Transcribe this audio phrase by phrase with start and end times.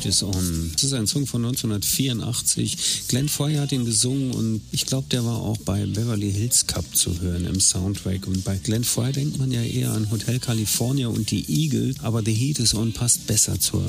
[0.00, 0.70] Heat is On.
[0.72, 3.08] Das ist ein Song von 1984.
[3.08, 6.84] Glenn Foy hat ihn gesungen und ich glaube, der war auch bei Beverly Hills Cup
[6.96, 8.26] zu hören im Soundtrack.
[8.26, 12.22] Und bei Glenn Foy denkt man ja eher an Hotel California und die Eagles, aber
[12.24, 13.84] The Heat is On passt besser zur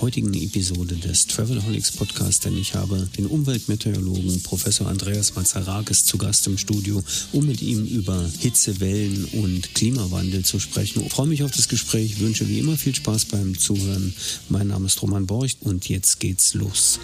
[0.00, 6.46] heutigen Episode des Travelholics Podcast, denn ich habe den Umweltmeteorologen Professor Andreas Mazarakis zu Gast
[6.46, 11.02] im Studio, um mit ihm über Hitzewellen und Klimawandel zu sprechen.
[11.04, 14.14] Ich freue mich auf das Gespräch, wünsche wie immer viel Spaß beim Zuhören.
[14.48, 16.98] Mein Name ist Roman Borch und jetzt geht's los.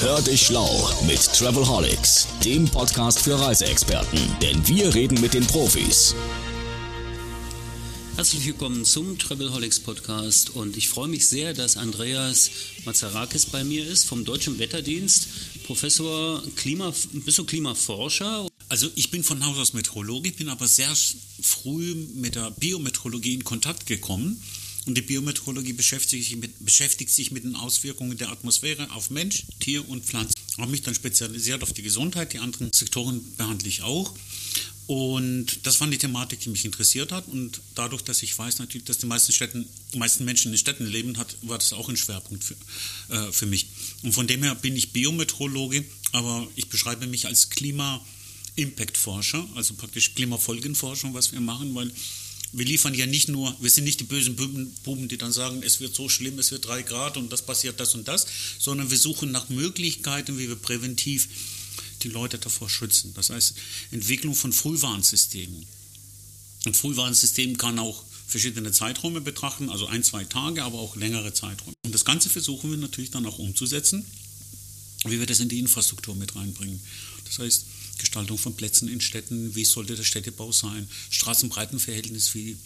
[0.00, 6.14] Hör dich schlau mit Travelholics, dem Podcast für Reiseexperten, denn wir reden mit den Profis.
[8.16, 12.50] Herzlich willkommen zum Travelholics Podcast und ich freue mich sehr, dass Andreas
[12.84, 15.28] Mazarakis bei mir ist vom Deutschen Wetterdienst,
[15.64, 18.48] Professor Klima, bist du Klimaforscher?
[18.68, 20.92] Also ich bin von Haus aus Meteorologe, bin aber sehr
[21.42, 24.42] früh mit der Biometeorologie in Kontakt gekommen
[24.86, 29.42] und die Biometeorologie beschäftigt sich, mit, beschäftigt sich mit den Auswirkungen der Atmosphäre auf Mensch,
[29.58, 30.32] Tier und Pflanzen.
[30.52, 34.14] Ich habe mich dann spezialisiert auf die Gesundheit, die anderen Sektoren behandle ich auch.
[34.86, 37.26] Und das war die Thematik, die mich interessiert hat.
[37.26, 40.86] Und dadurch, dass ich weiß natürlich, dass die meisten, Städten, die meisten Menschen in Städten
[40.86, 42.54] leben, hat, war das auch ein Schwerpunkt für,
[43.08, 43.66] äh, für mich.
[44.04, 50.14] Und von dem her bin ich Biometeorologe, aber ich beschreibe mich als Klima-Impact-Forscher, also praktisch
[50.14, 51.90] Klimafolgenforschung, was wir machen, weil
[52.52, 55.80] wir liefern ja nicht nur, wir sind nicht die bösen Buben, die dann sagen, es
[55.80, 58.26] wird so schlimm, es wird drei Grad und das passiert das und das,
[58.58, 61.28] sondern wir suchen nach Möglichkeiten, wie wir präventiv
[62.02, 63.12] die Leute davor schützen.
[63.14, 63.54] Das heißt,
[63.90, 65.66] Entwicklung von Frühwarnsystemen.
[66.66, 71.74] Ein Frühwarnsystem kann auch verschiedene Zeiträume betrachten, also ein, zwei Tage, aber auch längere Zeiträume.
[71.84, 74.04] Und das Ganze versuchen wir natürlich dann auch umzusetzen,
[75.04, 76.80] wie wir das in die Infrastruktur mit reinbringen.
[77.24, 77.66] Das heißt,
[77.98, 82.56] Gestaltung von Plätzen in Städten, wie sollte der Städtebau sein, Straßenbreitenverhältnis, wie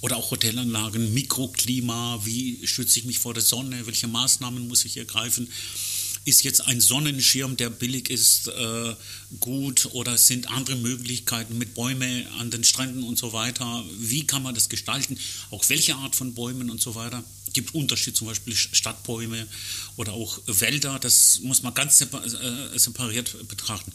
[0.00, 4.96] oder auch Hotelanlagen, Mikroklima, wie schütze ich mich vor der Sonne, welche Maßnahmen muss ich
[4.96, 5.48] ergreifen,
[6.28, 8.94] ist jetzt ein Sonnenschirm, der billig ist, äh,
[9.40, 14.42] gut oder sind andere Möglichkeiten mit Bäumen an den Stränden und so weiter, wie kann
[14.42, 15.18] man das gestalten,
[15.50, 19.46] auch welche Art von Bäumen und so weiter gibt Unterschied, zum Beispiel Stadtbäume
[19.96, 22.06] oder auch Wälder, das muss man ganz äh,
[22.78, 23.92] separiert betrachten.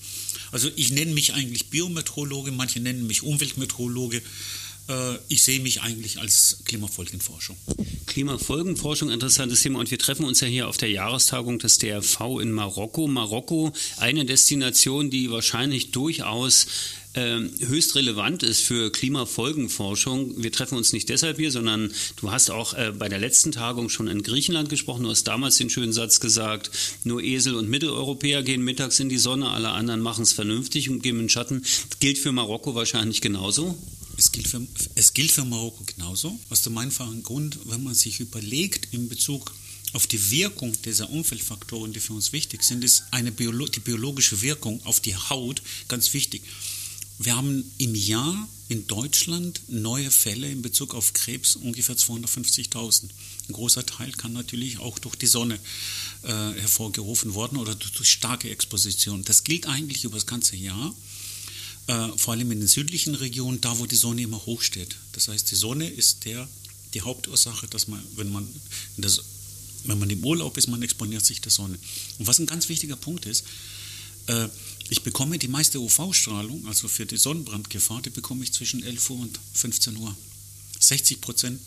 [0.52, 4.22] Also ich nenne mich eigentlich Biometeorologe, manche nennen mich Umweltmeteorologe.
[4.90, 7.58] Äh, ich sehe mich eigentlich als Klimafolgenforschung.
[8.06, 9.80] Klimafolgenforschung, interessantes Thema.
[9.80, 13.08] Und wir treffen uns ja hier auf der Jahrestagung des DRV in Marokko.
[13.08, 16.68] Marokko, eine Destination, die wahrscheinlich durchaus
[17.16, 20.42] ähm, höchst relevant ist für Klimafolgenforschung.
[20.42, 23.90] Wir treffen uns nicht deshalb hier, sondern du hast auch äh, bei der letzten Tagung
[23.90, 25.04] schon in Griechenland gesprochen.
[25.04, 26.72] Du hast damals den schönen Satz gesagt,
[27.04, 31.04] nur Esel und Mitteleuropäer gehen mittags in die Sonne, alle anderen machen es vernünftig und
[31.04, 31.62] gehen in Schatten.
[31.62, 33.78] Das gilt für Marokko wahrscheinlich genauso.
[34.18, 34.66] Es gilt, für,
[34.96, 36.40] es gilt für Marokko genauso.
[36.50, 39.54] Aus dem einfachen Grund, wenn man sich überlegt in Bezug
[39.94, 44.42] auf die Wirkung dieser Umfeldfaktoren, die für uns wichtig sind, ist eine Biolo die biologische
[44.42, 46.44] Wirkung auf die Haut ganz wichtig.
[47.20, 53.04] Wir haben im Jahr in Deutschland neue Fälle in Bezug auf Krebs ungefähr 250.000.
[53.48, 55.60] Ein großer Teil kann natürlich auch durch die Sonne
[56.24, 59.24] äh, hervorgerufen worden oder durch starke Exposition.
[59.26, 60.96] Das gilt eigentlich über das ganze Jahr,
[61.88, 64.96] äh, vor allem in den südlichen Regionen, da wo die Sonne immer hoch steht.
[65.14, 66.48] Das heißt, die Sonne ist der,
[66.94, 68.48] die Hauptursache, dass man, wenn man,
[68.98, 69.22] das,
[69.86, 71.78] wenn man im Urlaub ist, man exponiert sich der Sonne.
[72.20, 73.44] Und was ein ganz wichtiger Punkt ist,
[74.28, 74.48] äh,
[74.90, 79.20] ich bekomme die meiste UV-Strahlung, also für die Sonnenbrandgefahr, die bekomme ich zwischen 11 Uhr
[79.20, 80.16] und 15 Uhr.
[80.80, 81.62] 60 Prozent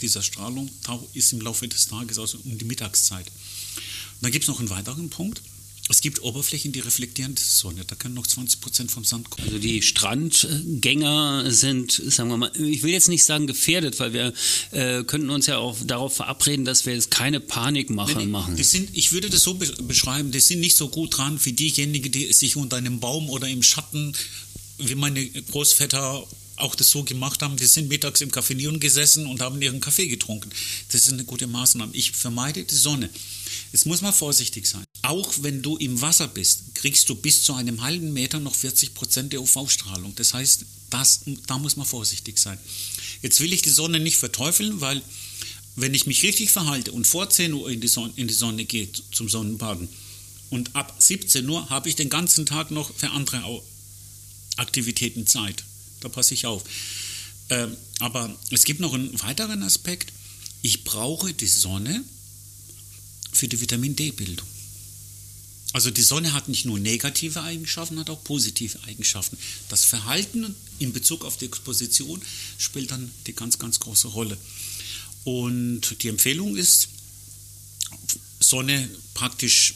[0.00, 0.70] dieser, Strahlung
[1.12, 3.26] ist im Laufe des Tages, also um die Mittagszeit.
[3.26, 5.42] Und dann gibt es noch einen weiteren Punkt.
[5.90, 7.84] Es gibt Oberflächen, die reflektieren die Sonne.
[7.86, 9.46] Da können noch 20 Prozent vom Sand kommen.
[9.46, 14.32] Also die Strandgänger sind, sagen wir mal, ich will jetzt nicht sagen gefährdet, weil wir
[14.70, 18.56] äh, könnten uns ja auch darauf verabreden, dass wir jetzt keine Panikmache nee, nee, machen.
[18.56, 22.10] Die sind, ich würde das so beschreiben, die sind nicht so gut dran wie diejenigen,
[22.10, 24.14] die sich unter einem Baum oder im Schatten,
[24.78, 29.26] wie meine Großväter auch das so gemacht haben, die sind mittags im Café Café gesessen
[29.26, 30.50] und haben ihren Kaffee getrunken.
[30.88, 31.94] Das ist eine gute Maßnahme.
[31.94, 33.10] Ich vermeide die Sonne.
[33.72, 34.84] Jetzt muss man vorsichtig sein.
[35.02, 38.94] Auch wenn du im Wasser bist, kriegst du bis zu einem halben Meter noch 40
[38.94, 40.14] Prozent der UV-Strahlung.
[40.14, 42.58] Das heißt, das, da muss man vorsichtig sein.
[43.22, 45.02] Jetzt will ich die Sonne nicht verteufeln, weil
[45.76, 48.64] wenn ich mich richtig verhalte und vor 10 Uhr in die Sonne, in die Sonne
[48.64, 49.88] gehe zum Sonnenbaden
[50.50, 53.62] und ab 17 Uhr habe ich den ganzen Tag noch für andere
[54.56, 55.64] Aktivitäten Zeit.
[56.04, 56.62] Da passe ich auf.
[57.48, 60.12] Ähm, aber es gibt noch einen weiteren Aspekt.
[60.60, 62.04] Ich brauche die Sonne
[63.32, 64.46] für die Vitamin D-Bildung.
[65.72, 69.38] Also die Sonne hat nicht nur negative Eigenschaften, hat auch positive Eigenschaften.
[69.70, 72.20] Das Verhalten in Bezug auf die Exposition
[72.58, 74.36] spielt dann die ganz, ganz große Rolle.
[75.24, 76.88] Und die Empfehlung ist,
[78.40, 79.74] Sonne praktisch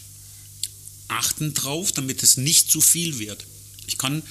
[1.08, 3.46] achten drauf, damit es nicht zu viel wird.
[3.86, 4.22] Ich kann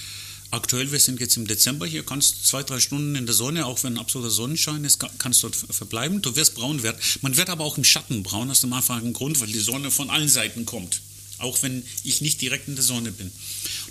[0.51, 3.83] aktuell, wir sind jetzt im Dezember hier, kannst zwei, drei Stunden in der Sonne, auch
[3.83, 6.21] wenn absoluter Sonnenschein ist, kannst dort verbleiben.
[6.21, 6.97] Du wirst braun werden.
[7.21, 10.09] Man wird aber auch im Schatten braun, aus dem einfachen Grund, weil die Sonne von
[10.09, 11.01] allen Seiten kommt.
[11.39, 13.31] Auch wenn ich nicht direkt in der Sonne bin.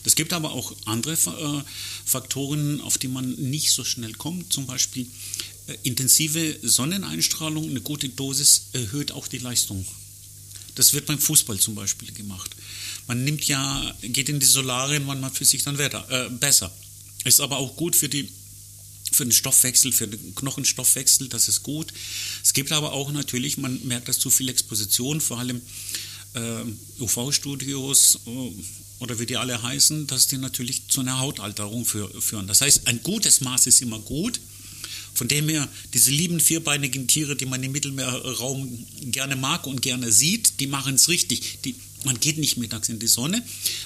[0.04, 1.62] Es gibt aber auch andere äh,
[2.04, 4.52] Faktoren, auf die man nicht so schnell kommt.
[4.52, 5.06] Zum Beispiel
[5.66, 9.86] äh, intensive Sonneneinstrahlung, eine gute Dosis erhöht auch die Leistung.
[10.74, 12.54] Das wird beim Fußball zum Beispiel gemacht.
[13.06, 16.72] Man nimmt ja, geht in die Solarien, man hat für sich dann weiter, äh, besser.
[17.24, 18.28] Ist aber auch gut für die
[19.12, 21.92] für den Stoffwechsel, für den Knochenstoffwechsel, das ist gut.
[22.42, 25.62] Es gibt aber auch natürlich, man merkt, dass zu viel Exposition, vor allem
[26.34, 28.50] äh, UV-Studios äh,
[28.98, 32.46] oder wie die alle heißen, dass die natürlich zu einer Hautalterung für, führen.
[32.46, 34.40] Das heißt, ein gutes Maß ist immer gut.
[35.14, 40.12] Von dem her, diese lieben vierbeinigen Tiere, die man im Mittelmeerraum gerne mag und gerne
[40.12, 41.58] sieht, die machen es richtig.
[41.64, 41.74] Die,
[42.06, 43.42] man geht nicht mittags in die Sonne,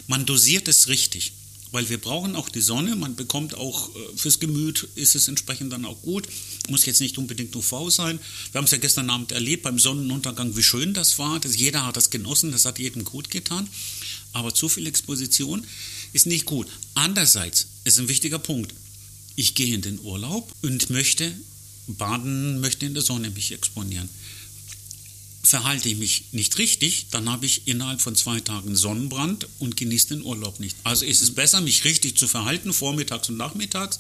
[0.07, 1.33] man dosiert es richtig.
[1.73, 5.73] Weil wir brauchen auch die Sonne, man bekommt auch äh, fürs Gemüt, ist es entsprechend
[5.73, 6.27] dann auch gut.
[6.69, 8.19] Muss jetzt nicht unbedingt UV sein.
[8.51, 11.39] Wir haben es ja gestern Abend erlebt beim Sonnenuntergang, wie schön das war.
[11.39, 13.69] Das, jeder hat das genossen, das hat jedem gut getan.
[14.33, 15.65] Aber zu viel Exposition
[16.13, 16.67] ist nicht gut.
[16.95, 18.75] Andererseits ist ein wichtiger Punkt.
[19.37, 21.33] Ich gehe in den Urlaub und möchte
[21.87, 24.09] baden, möchte in der Sonne mich exponieren.
[25.43, 30.09] Verhalte ich mich nicht richtig, dann habe ich innerhalb von zwei Tagen Sonnenbrand und genieße
[30.09, 30.77] den Urlaub nicht.
[30.85, 33.99] Also ist es besser, mich richtig zu verhalten, vormittags und nachmittags.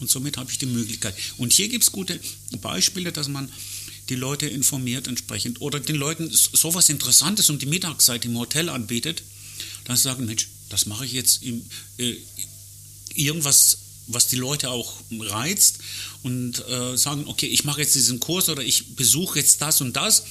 [0.00, 1.14] Und somit habe ich die Möglichkeit.
[1.36, 2.18] Und hier gibt es gute
[2.62, 3.52] Beispiele, dass man
[4.08, 9.22] die Leute informiert entsprechend oder den Leuten sowas Interessantes um die Mittagszeit im Hotel anbietet
[9.84, 11.64] dann sagen, Mensch, das mache ich jetzt im,
[11.98, 12.14] äh,
[13.14, 15.78] irgendwas, was die Leute auch reizt
[16.22, 19.94] und äh, sagen, okay, ich mache jetzt diesen Kurs oder ich besuche jetzt das und
[19.94, 20.24] das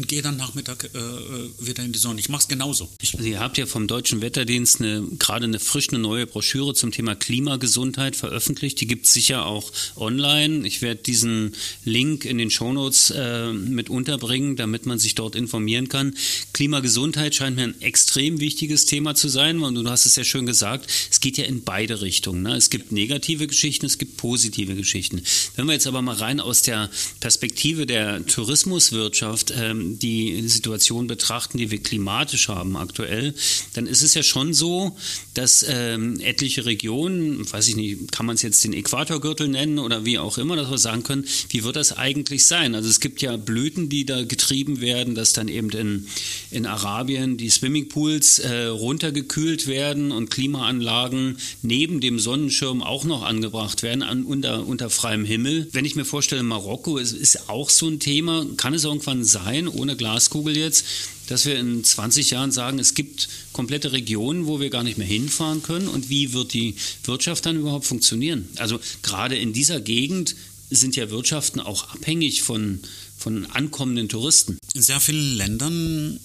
[0.00, 2.20] und gehe dann Nachmittag äh, äh, wieder in die Sonne.
[2.20, 2.88] Ich mache es genauso.
[3.22, 8.16] Ihr habt ja vom Deutschen Wetterdienst eine, gerade eine frische neue Broschüre zum Thema Klimagesundheit
[8.16, 8.80] veröffentlicht.
[8.80, 10.66] Die gibt es sicher auch online.
[10.66, 11.54] Ich werde diesen
[11.84, 16.14] Link in den Shownotes äh, mit unterbringen, damit man sich dort informieren kann.
[16.54, 19.60] Klimagesundheit scheint mir ein extrem wichtiges Thema zu sein.
[19.60, 22.42] Und du hast es ja schön gesagt, es geht ja in beide Richtungen.
[22.42, 22.56] Ne?
[22.56, 25.22] Es gibt negative Geschichten, es gibt positive Geschichten.
[25.56, 26.88] Wenn wir jetzt aber mal rein aus der
[27.20, 33.34] Perspektive der Tourismuswirtschaft ähm, die Situation betrachten, die wir klimatisch haben aktuell,
[33.74, 34.96] dann ist es ja schon so,
[35.34, 40.04] dass ähm, etliche Regionen, weiß ich nicht, kann man es jetzt den Äquatorgürtel nennen oder
[40.04, 42.74] wie auch immer, dass wir sagen können, wie wird das eigentlich sein?
[42.74, 46.06] Also es gibt ja Blüten, die da getrieben werden, dass dann eben in,
[46.50, 53.82] in Arabien die Swimmingpools äh, runtergekühlt werden und Klimaanlagen neben dem Sonnenschirm auch noch angebracht
[53.82, 55.68] werden an, unter, unter freiem Himmel.
[55.72, 59.68] Wenn ich mir vorstelle, Marokko ist, ist auch so ein Thema, kann es irgendwann sein,
[59.74, 60.84] ohne Glaskugel jetzt,
[61.28, 65.06] dass wir in 20 Jahren sagen, es gibt komplette Regionen, wo wir gar nicht mehr
[65.06, 66.74] hinfahren können und wie wird die
[67.04, 68.48] Wirtschaft dann überhaupt funktionieren?
[68.56, 70.34] Also gerade in dieser Gegend
[70.70, 72.80] sind ja Wirtschaften auch abhängig von,
[73.16, 74.58] von ankommenden Touristen.
[74.74, 76.20] In sehr vielen Ländern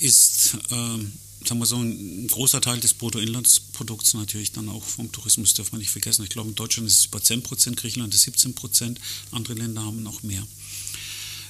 [0.00, 1.04] ist äh,
[1.46, 5.80] sagen wir so, ein großer Teil des Bruttoinlandsprodukts natürlich dann auch vom Tourismus, darf man
[5.80, 6.22] nicht vergessen.
[6.22, 9.00] Ich glaube, in Deutschland ist es über 10 Prozent, Griechenland ist 17 Prozent,
[9.30, 10.46] andere Länder haben noch mehr.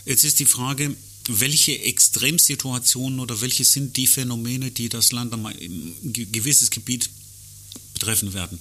[0.05, 0.97] Jetzt ist die Frage,
[1.29, 7.09] welche Extremsituationen oder welche sind die Phänomene, die das Land ein gewisses Gebiet
[7.95, 8.59] betreffen werden.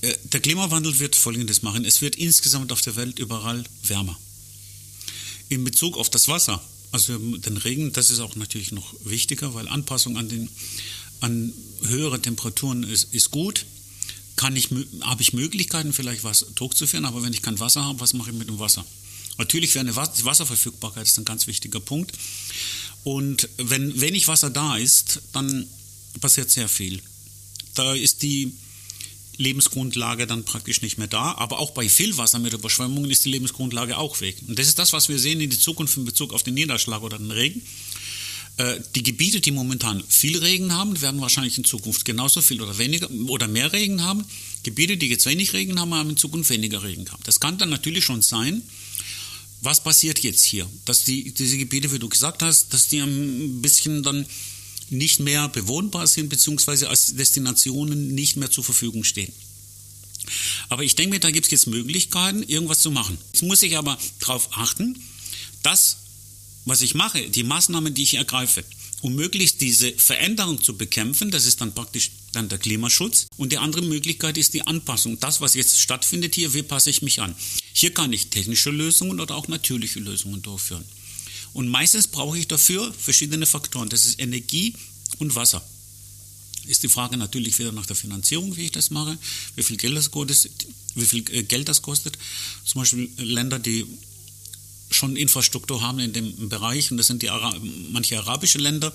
[0.00, 1.84] Äh, der Klimawandel wird Folgendes machen.
[1.84, 4.18] Es wird insgesamt auf der Welt überall wärmer.
[5.48, 9.68] In Bezug auf das Wasser, also den Regen, das ist auch natürlich noch wichtiger, weil
[9.68, 10.48] Anpassung an, den,
[11.20, 11.52] an
[11.86, 13.66] höhere Temperaturen ist, ist gut.
[14.36, 14.70] Kann ich,
[15.02, 18.14] habe ich Möglichkeiten, vielleicht was Druck zu führen, aber wenn ich kein Wasser habe, was
[18.14, 18.84] mache ich mit dem Wasser?
[19.38, 22.12] Natürlich wäre eine Wasserverfügbarkeit ist ein ganz wichtiger Punkt.
[23.02, 25.66] Und wenn wenig Wasser da ist, dann
[26.20, 27.02] passiert sehr viel.
[27.74, 28.54] Da ist die
[29.36, 31.34] Lebensgrundlage dann praktisch nicht mehr da.
[31.34, 34.36] Aber auch bei viel Wasser mit Überschwemmungen ist die Lebensgrundlage auch weg.
[34.46, 37.02] Und das ist das, was wir sehen in die Zukunft in Bezug auf den Niederschlag
[37.02, 37.62] oder den Regen.
[38.56, 42.78] Äh, die Gebiete, die momentan viel Regen haben, werden wahrscheinlich in Zukunft genauso viel oder
[42.78, 44.24] weniger oder mehr Regen haben.
[44.62, 47.22] Gebiete, die jetzt wenig Regen haben, haben in Zukunft weniger Regen haben.
[47.24, 48.62] Das kann dann natürlich schon sein,
[49.64, 50.68] was passiert jetzt hier?
[50.84, 54.26] Dass die, diese Gebiete, wie du gesagt hast, dass die ein bisschen dann
[54.90, 59.32] nicht mehr bewohnbar sind, beziehungsweise als Destinationen nicht mehr zur Verfügung stehen.
[60.68, 63.18] Aber ich denke mir, da gibt es jetzt Möglichkeiten, irgendwas zu machen.
[63.32, 64.98] Jetzt muss ich aber darauf achten,
[65.62, 65.96] dass,
[66.64, 68.64] was ich mache, die Maßnahmen, die ich ergreife,
[69.00, 73.26] um möglichst diese Veränderung zu bekämpfen, das ist dann praktisch dann der Klimaschutz.
[73.36, 75.18] Und die andere Möglichkeit ist die Anpassung.
[75.20, 77.34] Das, was jetzt stattfindet hier, wie passe ich mich an?
[77.72, 80.84] Hier kann ich technische Lösungen oder auch natürliche Lösungen durchführen.
[81.52, 83.88] Und meistens brauche ich dafür verschiedene Faktoren.
[83.88, 84.74] Das ist Energie
[85.18, 85.62] und Wasser.
[86.66, 89.18] Ist die Frage natürlich wieder nach der Finanzierung, wie ich das mache,
[89.54, 92.18] wie viel Geld das kostet, wie viel äh, Geld das kostet.
[92.64, 93.86] Zum Beispiel Länder, die
[94.94, 97.54] schon Infrastruktur haben in dem Bereich, und das sind die Ara
[97.90, 98.92] manche arabische Länder,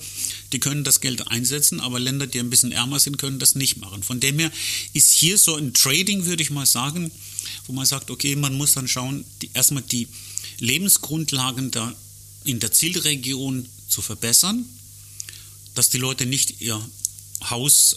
[0.54, 3.78] die können das Geld einsetzen, aber Länder, die ein bisschen ärmer sind, können das nicht
[3.78, 4.04] machen.
[4.04, 4.52] Von dem her
[4.94, 7.12] ist hier so ein Trading, würde ich mal sagen,
[7.68, 10.08] wo man sagt, okay, man muss dann schauen, die, erstmal die
[10.60, 11.94] Lebensgrundlagen da
[12.44, 14.66] in der Zielregion zu verbessern,
[15.76, 16.82] dass die Leute nicht ihr
[17.50, 17.96] Haus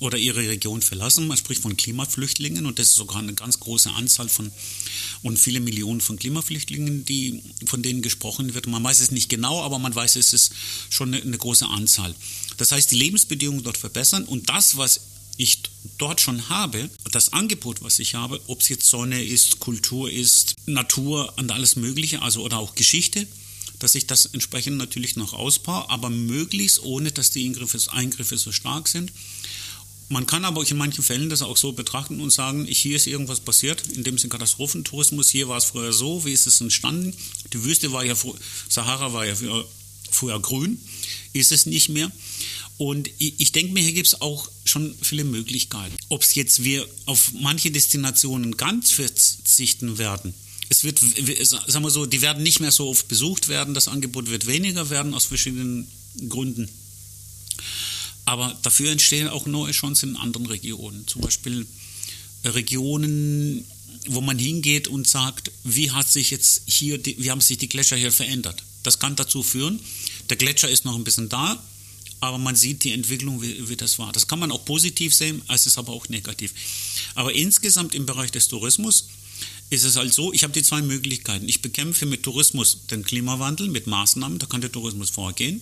[0.00, 1.28] oder ihre Region verlassen.
[1.28, 4.50] Man spricht von Klimaflüchtlingen und das ist sogar eine ganz große Anzahl von
[5.22, 8.66] und viele Millionen von Klimaflüchtlingen, die, von denen gesprochen wird.
[8.66, 10.52] Man weiß es nicht genau, aber man weiß, es ist
[10.88, 12.14] schon eine, eine große Anzahl.
[12.56, 15.00] Das heißt, die Lebensbedingungen dort verbessern und das, was
[15.36, 15.62] ich
[15.96, 20.54] dort schon habe, das Angebot, was ich habe, ob es jetzt Sonne ist, Kultur ist,
[20.66, 23.26] Natur und alles Mögliche, also oder auch Geschichte,
[23.78, 28.52] dass ich das entsprechend natürlich noch ausbaue, aber möglichst ohne, dass die Eingriffe, Eingriffe so
[28.52, 29.12] stark sind.
[30.12, 33.38] Man kann aber in manchen Fällen das auch so betrachten und sagen, hier ist irgendwas
[33.38, 37.14] passiert, in dem Sinne Katastrophentourismus, hier war es früher so, wie ist es entstanden?
[37.52, 38.16] Die Wüste war ja,
[38.68, 39.64] Sahara war ja früher,
[40.10, 40.80] früher grün,
[41.32, 42.10] ist es nicht mehr.
[42.76, 45.94] Und ich, ich denke mir, hier gibt es auch schon viele Möglichkeiten.
[46.08, 50.34] Ob es jetzt wir auf manche Destinationen ganz verzichten werden,
[50.70, 54.28] es wird, sagen wir so, die werden nicht mehr so oft besucht werden, das Angebot
[54.28, 55.86] wird weniger werden aus verschiedenen
[56.28, 56.68] Gründen.
[58.30, 61.04] Aber dafür entstehen auch neue Chancen in anderen Regionen.
[61.08, 61.66] Zum Beispiel
[62.44, 63.64] äh, Regionen,
[64.06, 67.96] wo man hingeht und sagt, wie hat sich jetzt hier, wie haben sich die Gletscher
[67.96, 68.62] hier verändert?
[68.84, 69.80] Das kann dazu führen,
[70.28, 71.60] der Gletscher ist noch ein bisschen da,
[72.20, 74.12] aber man sieht die Entwicklung, wie, wie, das war.
[74.12, 76.54] Das kann man auch positiv sehen, es ist aber auch negativ.
[77.16, 79.08] Aber insgesamt im Bereich des Tourismus
[79.70, 81.48] ist es halt so, ich habe die zwei Möglichkeiten.
[81.48, 85.60] Ich bekämpfe mit Tourismus den Klimawandel, mit Maßnahmen, da kann der Tourismus vorgehen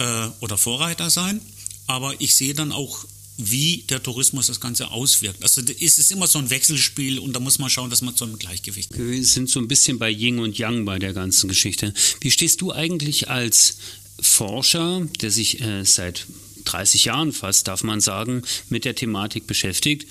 [0.00, 1.40] äh, oder Vorreiter sein,
[1.86, 3.04] aber ich sehe dann auch,
[3.36, 5.42] wie der Tourismus das Ganze auswirkt.
[5.42, 8.24] Also es ist immer so ein Wechselspiel und da muss man schauen, dass man zu
[8.24, 9.00] einem Gleichgewicht kommt.
[9.10, 11.94] Wir sind so ein bisschen bei Yin und Yang bei der ganzen Geschichte.
[12.20, 13.76] Wie stehst du eigentlich als
[14.20, 16.26] Forscher, der sich äh, seit
[16.64, 20.06] 30 Jahren fast, darf man sagen, mit der Thematik beschäftigt,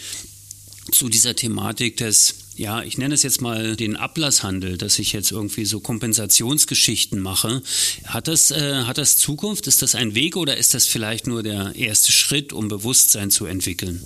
[0.91, 5.31] zu dieser Thematik des ja, ich nenne es jetzt mal den Ablasshandel, dass ich jetzt
[5.31, 7.63] irgendwie so Kompensationsgeschichten mache.
[8.03, 9.65] Hat das, äh, hat das Zukunft?
[9.65, 13.45] Ist das ein Weg oder ist das vielleicht nur der erste Schritt, um Bewusstsein zu
[13.45, 14.03] entwickeln?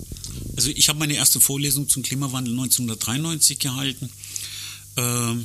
[0.56, 4.08] Also ich habe meine erste Vorlesung zum Klimawandel 1993 gehalten.
[4.96, 5.44] Ähm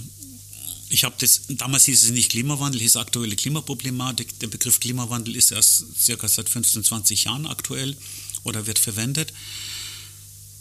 [0.91, 4.39] ich habe das, damals hieß es nicht Klimawandel, hieß aktuelle Klimaproblematik.
[4.39, 7.95] Der Begriff Klimawandel ist erst circa seit 15, 20 Jahren aktuell
[8.43, 9.33] oder wird verwendet.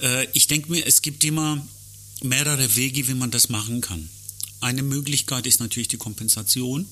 [0.00, 1.66] Äh, ich denke mir, es gibt immer
[2.22, 4.08] mehrere Wege, wie man das machen kann.
[4.60, 6.86] Eine Möglichkeit ist natürlich die Kompensation.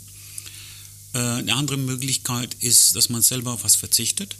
[1.14, 4.36] Äh, eine andere Möglichkeit ist, dass man selber auf was verzichtet.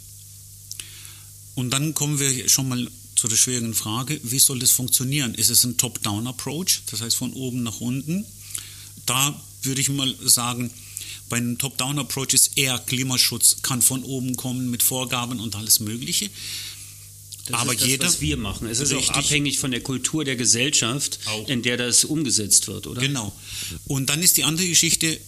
[1.55, 5.33] Und dann kommen wir schon mal zu der schwierigen Frage, wie soll das funktionieren?
[5.33, 8.25] Ist es ein Top-Down-Approach, das heißt von oben nach unten?
[9.07, 10.69] Da würde ich mal sagen,
[11.29, 16.29] bei einem Top-Down-Approach ist eher Klimaschutz, kann von oben kommen mit Vorgaben und alles Mögliche.
[17.47, 18.67] Das aber ist das, jeder, was wir machen.
[18.67, 19.09] Es ist richtig.
[19.09, 21.47] auch abhängig von der Kultur der Gesellschaft, auch.
[21.47, 23.01] in der das umgesetzt wird, oder?
[23.01, 23.33] Genau.
[23.85, 25.19] Und dann ist die andere Geschichte,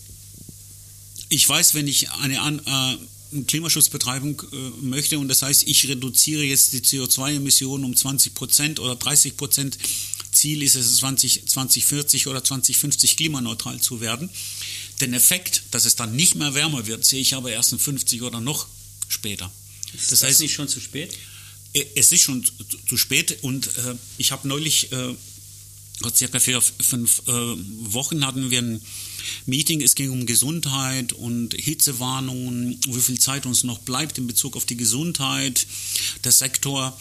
[1.29, 2.35] ich weiß, wenn ich eine,
[2.65, 2.97] äh,
[3.45, 8.95] Klimaschutzbetreibung äh, möchte und das heißt, ich reduziere jetzt die CO2-Emissionen um 20 Prozent oder
[8.95, 9.77] 30 Prozent,
[10.31, 14.29] Ziel ist es 20, 2040 oder 2050 klimaneutral zu werden.
[15.01, 18.21] Den Effekt, dass es dann nicht mehr wärmer wird, sehe ich aber erst in 50
[18.21, 18.67] oder noch
[19.07, 19.51] später.
[19.93, 21.17] Ist das, das heißt nicht schon zu spät?
[21.73, 22.45] Äh, es ist schon
[22.87, 25.15] zu spät und äh, ich habe neulich, äh,
[26.13, 28.81] circa vier, fünf äh, Wochen hatten wir ein
[29.45, 34.55] Meeting, es ging um Gesundheit und Hitzewarnungen, wie viel Zeit uns noch bleibt in Bezug
[34.55, 35.67] auf die Gesundheit,
[36.23, 36.97] der Sektor.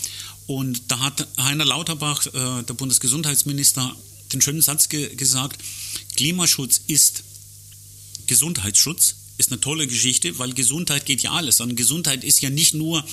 [0.46, 3.94] Und da hat Heiner Lauterbach, äh, der Bundesgesundheitsminister,
[4.32, 5.62] den schönen Satz ge gesagt,
[6.16, 7.22] Klimaschutz ist
[8.26, 11.76] Gesundheitsschutz ist eine tolle Geschichte, weil Gesundheit geht ja alles an.
[11.76, 13.04] Gesundheit ist ja nicht nur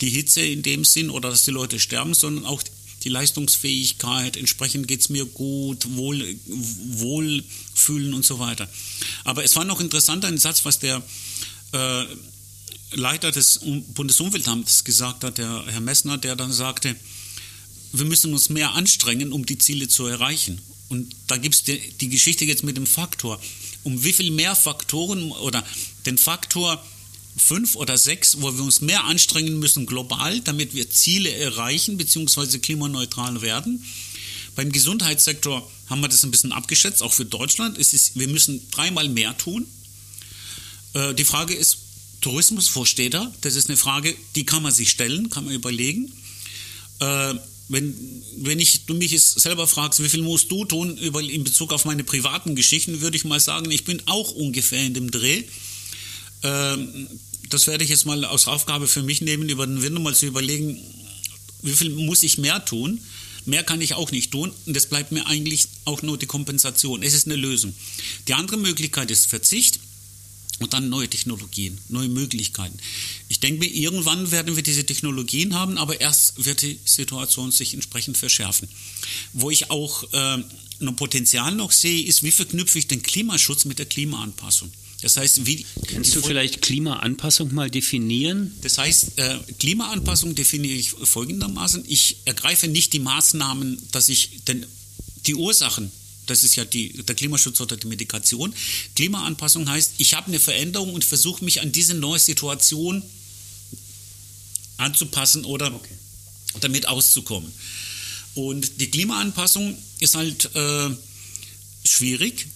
[0.00, 2.62] die Hitze in dem Sinn oder dass die Leute sterben, sondern auch
[3.04, 8.68] die Leistungsfähigkeit, entsprechend geht es mir gut, wohl, Wohlfühlen und so weiter.
[9.24, 11.02] Aber es war noch interessanter ein Satz, was der
[11.72, 12.04] äh,
[12.92, 13.60] Leiter des
[13.94, 16.94] Bundesumweltamtes gesagt hat, der Herr Messner, der dann sagte,
[17.92, 20.60] wir müssen uns mehr anstrengen, um die Ziele zu erreichen.
[20.88, 23.40] Und da gibt es die, die Geschichte jetzt mit dem Faktor
[23.84, 25.64] um wie viel mehr Faktoren oder
[26.06, 26.84] den Faktor
[27.36, 32.58] fünf oder sechs, wo wir uns mehr anstrengen müssen global, damit wir Ziele erreichen bzw.
[32.58, 33.84] klimaneutral werden.
[34.56, 37.78] Beim Gesundheitssektor haben wir das ein bisschen abgeschätzt, auch für Deutschland.
[37.78, 39.66] Es ist, wir müssen dreimal mehr tun,
[40.92, 41.78] Äh, die Frage ist,
[42.20, 43.32] Tourismus, wo steht er?
[43.40, 46.12] Das ist eine Frage, die kann man sich stellen, kann man überlegen.
[47.00, 47.34] Äh,
[47.70, 47.94] wenn,
[48.38, 51.72] wenn ich, du mich jetzt selber fragst, wie viel musst du tun über, in Bezug
[51.72, 55.44] auf meine privaten Geschichten, würde ich mal sagen, ich bin auch ungefähr in dem Dreh.
[56.42, 57.06] Ähm,
[57.48, 60.26] das werde ich jetzt mal als Aufgabe für mich nehmen, über den Winter mal zu
[60.26, 60.80] überlegen,
[61.62, 63.00] wie viel muss ich mehr tun.
[63.46, 67.02] Mehr kann ich auch nicht tun und das bleibt mir eigentlich auch nur die Kompensation.
[67.02, 67.72] Es ist eine Lösung.
[68.28, 69.80] Die andere Möglichkeit ist Verzicht
[70.60, 72.78] und dann neue Technologien, neue Möglichkeiten.
[73.28, 77.74] Ich denke mir, irgendwann werden wir diese Technologien haben, aber erst wird die Situation sich
[77.74, 78.68] entsprechend verschärfen.
[79.32, 80.38] Wo ich auch äh,
[80.80, 84.70] ein Potenzial noch sehe, ist, wie verknüpfe ich den Klimaschutz mit der Klimaanpassung?
[85.02, 85.64] Das heißt, wie.
[85.86, 88.52] Kannst du vielleicht Klimaanpassung mal definieren?
[88.60, 91.84] Das heißt, äh, Klimaanpassung definiere ich folgendermaßen.
[91.88, 94.66] Ich ergreife nicht die Maßnahmen, dass ich den,
[95.24, 95.90] die Ursachen,
[96.30, 98.54] das ist ja die, der Klimaschutz oder die Medikation.
[98.94, 103.02] Klimaanpassung heißt, ich habe eine Veränderung und versuche mich an diese neue Situation
[104.76, 105.94] anzupassen oder okay.
[106.60, 107.52] damit auszukommen.
[108.34, 110.90] Und die Klimaanpassung ist halt äh,
[111.84, 112.46] schwierig,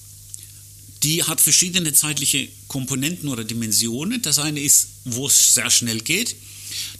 [1.02, 4.22] die hat verschiedene zeitliche Komponenten oder Dimensionen.
[4.22, 6.36] Das eine ist, wo es sehr schnell geht.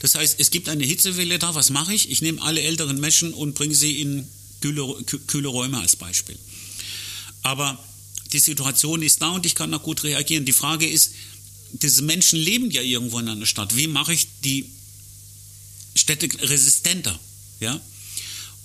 [0.00, 1.54] Das heißt, es gibt eine Hitzewelle da.
[1.54, 2.11] Was mache ich?
[2.11, 4.28] Ich nehme alle älteren Menschen und bringe sie in
[4.61, 6.38] kühle, kühle Räume als Beispiel.
[7.45, 7.79] Aber
[8.33, 10.45] die Situation ist da und ich kann auch gut reagieren.
[10.45, 11.13] Die Frage ist,
[11.73, 13.77] diese Menschen leben ja irgendwo in einer Stadt.
[13.77, 14.71] Wie mache ich die
[15.95, 17.17] Städte resistenter?
[17.61, 17.81] Ja?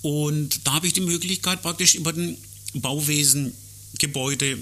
[0.02, 2.36] Und da habe ich die Möglichkeit, praktisch über den
[2.74, 3.52] Bauwesen,
[3.98, 4.58] Gebäude,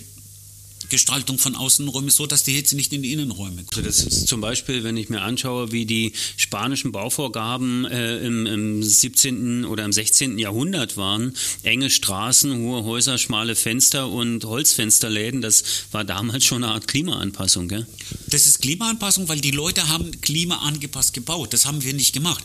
[0.89, 3.77] Gestaltung von Außenräumen so, dass die Hitze nicht in die Innenräume kommt.
[3.77, 8.47] Also das ist zum Beispiel, wenn ich mir anschaue, wie die spanischen Bauvorgaben äh, im,
[8.47, 9.65] im 17.
[9.65, 10.39] oder im 16.
[10.39, 15.63] Jahrhundert waren, enge Straßen, hohe Häuser, schmale Fenster und Holzfensterläden, das
[15.93, 17.87] war damals schon eine Art Klimaanpassung, gell?
[18.29, 21.53] Das ist Klimaanpassung, weil die Leute haben klimaangepasst gebaut.
[21.53, 22.45] Das haben wir nicht gemacht.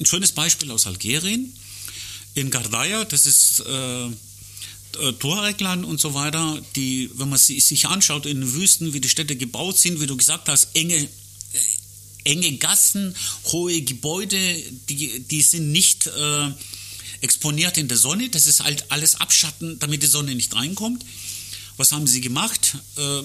[0.00, 1.54] Ein schönes Beispiel aus Algerien.
[2.34, 4.08] In Gardaya, das ist äh,
[4.96, 9.00] äh, Tuaregland und so weiter, die, wenn man sie, sich anschaut in den Wüsten, wie
[9.00, 11.08] die Städte gebaut sind, wie du gesagt hast, enge, äh,
[12.24, 13.14] enge Gassen,
[13.46, 16.50] hohe Gebäude, die, die sind nicht äh,
[17.20, 18.28] exponiert in der Sonne.
[18.28, 21.04] Das ist halt alles Abschatten, damit die Sonne nicht reinkommt.
[21.76, 22.76] Was haben sie gemacht?
[22.96, 23.22] Äh,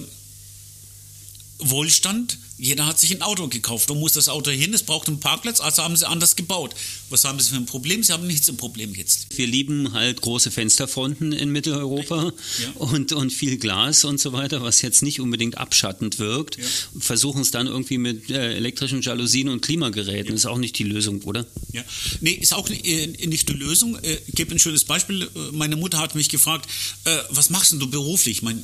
[1.58, 3.88] Wohlstand jeder hat sich ein Auto gekauft.
[3.88, 4.74] Wo muss das Auto hin?
[4.74, 6.74] Es braucht einen Parkplatz, also haben sie anders gebaut.
[7.08, 8.02] Was haben sie für ein Problem?
[8.02, 9.26] Sie haben nichts ein Problem jetzt.
[9.36, 12.70] Wir lieben halt große Fensterfronten in Mitteleuropa ja.
[12.74, 16.58] und, und viel Glas und so weiter, was jetzt nicht unbedingt abschattend wirkt.
[16.58, 16.64] Ja.
[16.98, 20.32] Versuchen es dann irgendwie mit äh, elektrischen Jalousien und Klimageräten.
[20.32, 20.34] Ja.
[20.34, 21.46] Ist auch nicht die Lösung, oder?
[21.72, 21.82] Ja.
[22.20, 23.96] Nee, ist auch nicht, äh, nicht die Lösung.
[24.02, 25.22] Äh, ich gebe ein schönes Beispiel.
[25.22, 26.68] Äh, meine Mutter hat mich gefragt,
[27.04, 28.42] äh, was machst du beruflich?
[28.42, 28.62] Mein,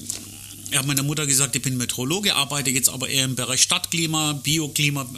[0.70, 4.32] ich habe meiner Mutter gesagt, ich bin Meteorologe, arbeite jetzt aber eher im Bereich Stadtklima,
[4.32, 5.08] Bioklima,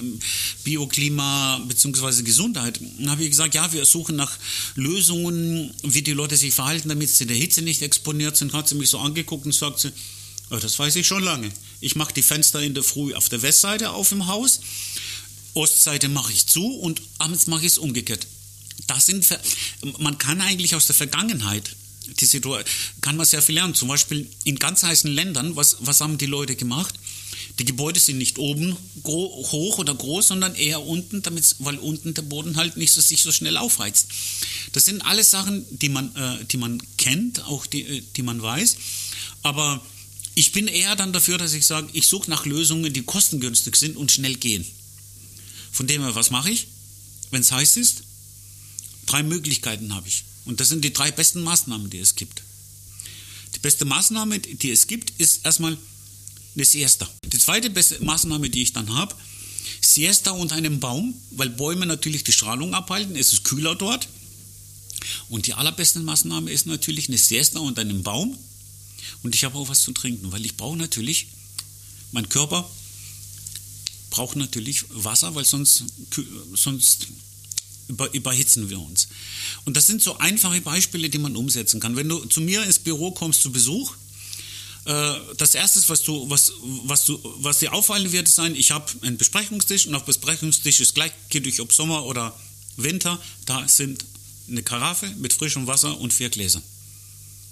[0.62, 2.22] Bioklima bzw.
[2.22, 2.80] Gesundheit.
[2.98, 4.36] Dann habe ich gesagt, ja, wir suchen nach
[4.74, 8.52] Lösungen, wie die Leute sich verhalten, damit sie der Hitze nicht exponiert sind.
[8.52, 9.92] Hat sie mich so angeguckt und sagt sie,
[10.50, 11.50] oh, das weiß ich schon lange.
[11.80, 14.60] Ich mache die Fenster in der Früh auf der Westseite auf im Haus,
[15.54, 18.26] Ostseite mache ich zu und abends mache ich es umgekehrt.
[18.86, 19.26] Das sind,
[19.98, 21.74] man kann eigentlich aus der Vergangenheit
[22.20, 22.64] die Situation,
[23.00, 23.74] kann man sehr viel lernen.
[23.74, 26.94] Zum Beispiel in ganz heißen Ländern, was, was haben die Leute gemacht?
[27.58, 32.22] Die Gebäude sind nicht oben hoch oder groß, sondern eher unten, damit, weil unten der
[32.22, 34.08] Boden halt nicht so, sich so schnell aufheizt.
[34.72, 38.40] Das sind alles Sachen, die man, äh, die man kennt, auch die, äh, die man
[38.40, 38.76] weiß.
[39.42, 39.84] Aber
[40.34, 43.96] ich bin eher dann dafür, dass ich sage, ich suche nach Lösungen, die kostengünstig sind
[43.96, 44.64] und schnell gehen.
[45.72, 46.68] Von dem her, was mache ich,
[47.30, 48.02] wenn es heiß ist?
[49.06, 50.24] Drei Möglichkeiten habe ich.
[50.48, 52.42] Und das sind die drei besten Maßnahmen, die es gibt.
[53.54, 55.76] Die beste Maßnahme, die es gibt, ist erstmal
[56.54, 57.06] eine Siesta.
[57.22, 59.14] Die zweite beste Maßnahme, die ich dann habe,
[59.82, 64.08] Siesta unter einem Baum, weil Bäume natürlich die Strahlung abhalten, es ist kühler dort.
[65.28, 68.36] Und die allerbeste Maßnahme ist natürlich eine Siesta unter einem Baum.
[69.22, 71.26] Und ich habe auch was zu trinken, weil ich brauche natürlich,
[72.10, 72.68] mein Körper
[74.08, 75.84] braucht natürlich Wasser, weil sonst,
[76.54, 77.08] sonst
[77.88, 79.08] über, überhitzen wir uns.
[79.64, 81.96] Und das sind so einfache Beispiele, die man umsetzen kann.
[81.96, 83.94] Wenn du zu mir ins Büro kommst zu Besuch,
[84.84, 86.52] äh, das erste, was du, was,
[86.84, 90.94] was du, was dir auffallen wird, sein, ich habe einen Besprechungstisch und auf Besprechungstisch ist
[90.94, 92.38] gleich, geht durch ob Sommer oder
[92.76, 94.04] Winter, da sind
[94.48, 96.62] eine Karaffe mit frischem Wasser und vier Gläser.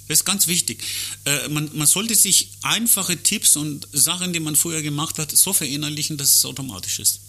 [0.08, 0.82] Das ist ganz wichtig.
[1.24, 5.52] Äh, man, man sollte sich einfache Tipps und Sachen, die man früher gemacht hat, so
[5.52, 7.20] verinnerlichen, dass es automatisch ist.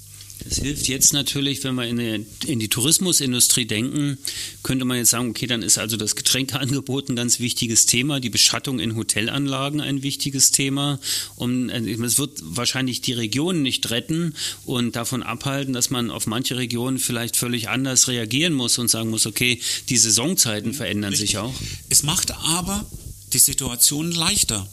[0.43, 4.17] Das hilft jetzt natürlich, wenn wir in die, in die, Tourismusindustrie denken,
[4.63, 8.29] könnte man jetzt sagen, okay, dann ist also das Getränkeangebot ein ganz wichtiges Thema, die
[8.29, 10.99] Beschattung in Hotelanlagen ein wichtiges Thema.
[11.35, 16.27] Und äh, es wird wahrscheinlich die Regionen nicht retten und davon abhalten, dass man auf
[16.27, 21.29] manche Regionen vielleicht völlig anders reagieren muss und sagen muss, okay, die Saisonzeiten verändern Richtig.
[21.29, 21.53] sich auch.
[21.89, 22.85] Es macht aber
[23.33, 24.67] die Situation leichter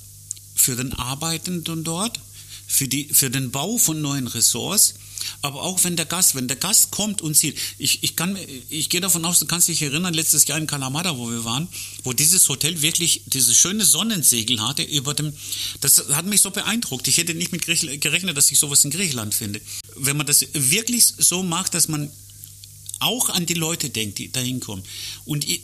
[0.55, 2.21] für den Arbeitenden dort,
[2.67, 4.95] für, die, für den Bau von neuen Ressorts
[5.43, 8.89] aber auch wenn der Gast, wenn der Gast kommt und sieht, ich, ich kann, ich
[8.89, 11.69] gehe davon aus, du kannst dich erinnern, letztes Jahr in Kalamata, wo wir waren,
[12.03, 15.33] wo dieses Hotel wirklich dieses schöne Sonnensegel hatte über dem,
[15.81, 17.09] das hat mich so beeindruckt.
[17.09, 19.61] Ich hätte nicht mit gerechnet, dass ich sowas in Griechenland finde.
[19.97, 22.11] Wenn man das wirklich so macht, dass man
[23.01, 24.85] auch an die Leute denkt, die da hinkommen.
[25.25, 25.63] Und ich,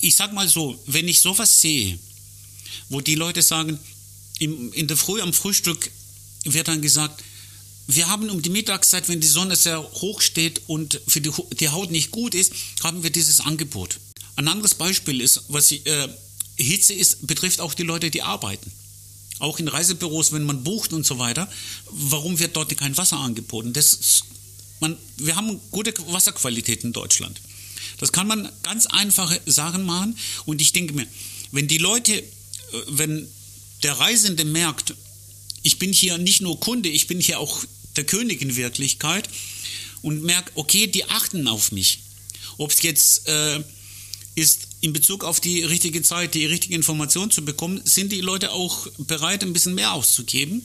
[0.00, 1.98] ich sag mal so, wenn ich sowas sehe,
[2.88, 3.78] wo die Leute sagen,
[4.38, 5.90] in der Früh am Frühstück
[6.44, 7.22] wird dann gesagt,
[7.86, 11.68] wir haben um die Mittagszeit, wenn die Sonne sehr hoch steht und für die, die
[11.68, 13.98] Haut nicht gut ist, haben wir dieses Angebot.
[14.34, 16.08] Ein anderes Beispiel ist, was äh,
[16.56, 18.70] Hitze ist, betrifft auch die Leute, die arbeiten.
[19.38, 21.48] Auch in Reisebüros, wenn man bucht und so weiter.
[21.90, 23.72] Warum wird dort kein Wasser angeboten?
[23.72, 24.24] Das,
[24.80, 27.40] man, wir haben gute Wasserqualität in Deutschland.
[27.98, 30.18] Das kann man ganz einfache Sachen machen.
[30.44, 31.06] Und ich denke mir,
[31.52, 32.24] wenn die Leute, äh,
[32.88, 33.28] wenn
[33.82, 34.94] der Reisende merkt,
[35.62, 37.64] ich bin hier nicht nur Kunde, ich bin hier auch
[37.96, 39.28] der König in Wirklichkeit
[40.02, 42.00] und merke, okay, die achten auf mich.
[42.58, 43.62] Ob es jetzt äh,
[44.34, 48.52] ist, in Bezug auf die richtige Zeit, die richtige Information zu bekommen, sind die Leute
[48.52, 50.64] auch bereit, ein bisschen mehr auszugeben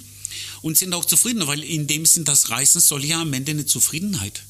[0.61, 3.65] und sind auch zufrieden, weil in dem Sinn das Reisen soll ja am Ende eine
[3.65, 4.43] Zufriedenheit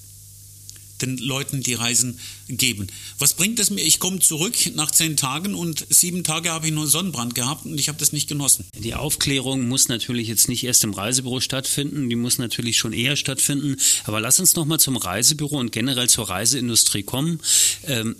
[1.02, 2.88] den Leuten die Reisen geben.
[3.20, 3.84] Was bringt es mir?
[3.84, 7.80] Ich komme zurück nach zehn Tagen und sieben Tage habe ich nur Sonnenbrand gehabt und
[7.80, 8.66] ich habe das nicht genossen.
[8.78, 13.16] Die Aufklärung muss natürlich jetzt nicht erst im Reisebüro stattfinden, die muss natürlich schon eher
[13.16, 13.78] stattfinden.
[14.06, 17.40] Aber lass uns nochmal zum Reisebüro und generell zur Reiseindustrie kommen.
[17.86, 18.16] Ähm,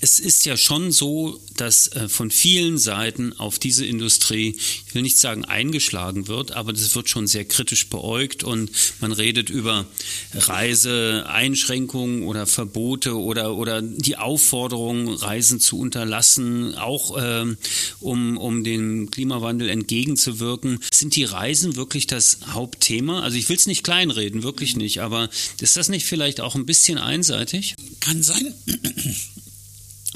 [0.00, 4.56] es ist ja schon so, dass äh, von vielen Seiten auf diese Industrie,
[4.86, 9.12] ich will nicht sagen eingeschlagen wird, aber das wird schon sehr kritisch beäugt und man
[9.12, 9.86] redet über
[10.34, 17.56] Reiseeinschränkungen oder Verbote oder, oder die Aufforderung, Reisen zu unterlassen, auch ähm,
[18.00, 20.80] um, um dem Klimawandel entgegenzuwirken.
[20.92, 23.22] Sind die Reisen wirklich das Hauptthema?
[23.22, 25.30] Also ich will es nicht kleinreden, wirklich nicht, aber
[25.60, 27.74] ist das nicht vielleicht auch ein bisschen einseitig?
[28.00, 28.54] Kann sein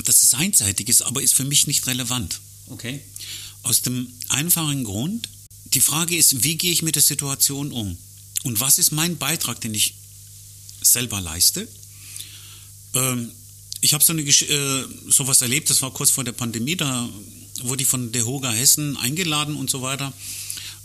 [0.03, 2.41] dass es einseitig ist, aber ist für mich nicht relevant.
[2.67, 3.01] Okay.
[3.63, 5.29] Aus dem einfachen Grund,
[5.75, 7.97] die Frage ist, wie gehe ich mit der Situation um?
[8.43, 9.95] Und was ist mein Beitrag, den ich
[10.81, 11.69] selber leiste?
[12.95, 13.31] Ähm,
[13.81, 17.09] ich habe so eine äh, sowas erlebt, das war kurz vor der Pandemie, da
[17.63, 20.13] wurde ich von der Hoga Hessen eingeladen und so weiter,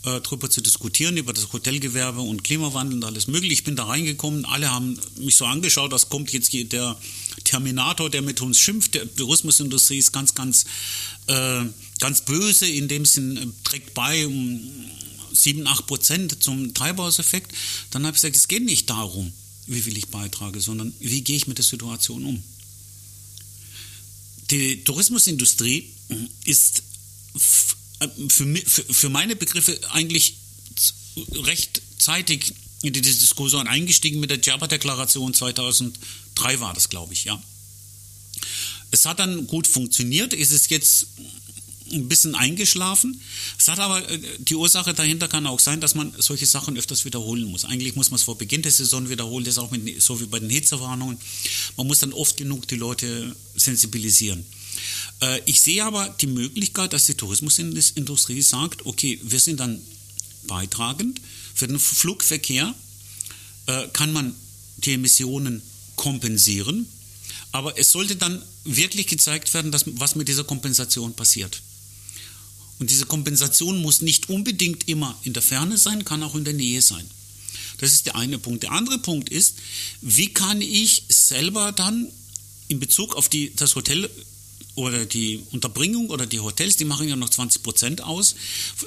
[0.05, 3.53] äh, darüber zu diskutieren, über das Hotelgewerbe und Klimawandel und alles mögliche.
[3.53, 6.95] Ich bin da reingekommen, alle haben mich so angeschaut, als kommt jetzt der
[7.43, 8.93] Terminator, der mit uns schimpft.
[8.93, 10.65] Der Tourismusindustrie ist ganz, ganz,
[11.27, 11.63] äh,
[11.99, 14.61] ganz böse, in dem Sinn äh, trägt bei um
[15.33, 17.51] 7, 8 Prozent zum Treibhauseffekt.
[17.91, 19.33] Dann habe ich gesagt, es geht nicht darum,
[19.67, 22.43] wie viel ich beitrage, sondern wie gehe ich mit der Situation um.
[24.51, 25.89] Die Tourismusindustrie
[26.45, 26.83] ist
[28.05, 30.37] äh, für, für meine Begriffe eigentlich
[31.33, 37.41] rechtzeitig in die Diskussion eingestiegen mit der Djerba-Deklaration 2003 war das, glaube ich, ja.
[38.91, 41.07] Es hat dann gut funktioniert, ist es jetzt
[41.91, 43.21] ein bisschen eingeschlafen.
[43.57, 47.05] Es hat aber äh, die Ursache dahinter kann auch sein, dass man solche Sachen öfters
[47.05, 47.65] wiederholen muss.
[47.65, 50.25] Eigentlich muss man es vor Beginn der Saison wiederholen, das ist auch mit, so wie
[50.25, 51.17] bei den Hitzewarnungen.
[51.77, 54.45] Man muss dann oft genug die Leute sensibilisieren.
[55.21, 59.81] Äh, ich sehe aber die Möglichkeit, dass die Tourismusindustrie sagt, okay, wir sind dann
[60.47, 61.21] beitragend,
[61.53, 62.73] für den Flugverkehr
[63.67, 64.35] äh, kann man
[64.77, 65.61] die Emissionen
[65.95, 66.87] kompensieren,
[67.51, 71.61] aber es sollte dann wirklich gezeigt werden, dass, was mit dieser Kompensation passiert.
[72.79, 76.53] Und diese Kompensation muss nicht unbedingt immer in der Ferne sein, kann auch in der
[76.53, 77.09] Nähe sein.
[77.77, 78.63] Das ist der eine Punkt.
[78.63, 79.55] Der andere Punkt ist,
[80.01, 82.11] wie kann ich selber dann
[82.67, 84.09] in Bezug auf die, das Hotel
[84.75, 88.35] oder die Unterbringung oder die Hotels, die machen ja noch 20 Prozent aus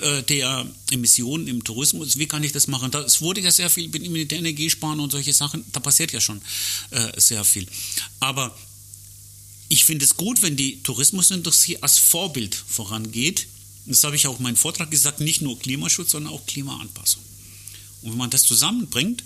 [0.01, 2.18] äh, der Emissionen im Tourismus.
[2.18, 2.92] Wie kann ich das machen?
[2.94, 6.42] Es wurde ja sehr viel mit der Energiesparen und solche Sachen, da passiert ja schon
[6.90, 7.66] äh, sehr viel.
[8.20, 8.57] Aber
[9.68, 13.46] ich finde es gut, wenn die Tourismusindustrie als Vorbild vorangeht.
[13.87, 17.22] Das habe ich auch in meinem Vortrag gesagt, nicht nur Klimaschutz, sondern auch Klimaanpassung.
[18.03, 19.24] Und wenn man das zusammenbringt,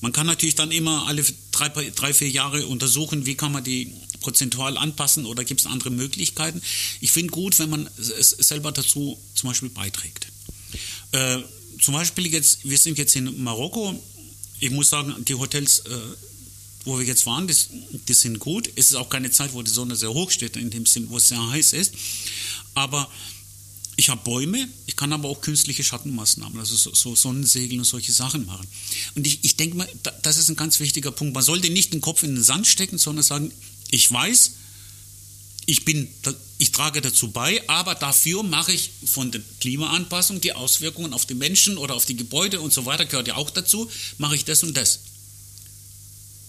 [0.00, 3.92] man kann natürlich dann immer alle drei, drei, vier Jahre untersuchen, wie kann man die
[4.20, 6.62] prozentual anpassen oder gibt es andere Möglichkeiten.
[7.00, 10.26] Ich finde gut, wenn man es selber dazu zum Beispiel beiträgt.
[11.12, 11.38] Äh,
[11.80, 14.00] zum Beispiel jetzt, wir sind jetzt in Marokko
[14.60, 15.98] ich muss sagen, die Hotels, äh,
[16.84, 17.68] wo wir jetzt waren, das,
[18.06, 18.70] das sind gut.
[18.76, 21.18] Es ist auch keine Zeit, wo die Sonne sehr hoch steht, in dem Sinn, wo
[21.18, 21.92] es sehr heiß ist.
[22.74, 23.10] Aber
[23.96, 28.12] ich habe Bäume, ich kann aber auch künstliche Schattenmaßnahmen, also so, so Sonnensegeln und solche
[28.12, 28.66] Sachen machen.
[29.14, 29.88] Und ich, ich denke mal,
[30.22, 31.34] das ist ein ganz wichtiger Punkt.
[31.34, 33.52] Man sollte nicht den Kopf in den Sand stecken, sondern sagen,
[33.90, 34.52] ich weiß,
[35.66, 36.08] ich bin,
[36.58, 41.34] ich trage dazu bei, aber dafür mache ich von der Klimaanpassung die Auswirkungen auf die
[41.34, 44.62] Menschen oder auf die Gebäude und so weiter, gehört ja auch dazu, mache ich das
[44.62, 45.00] und das.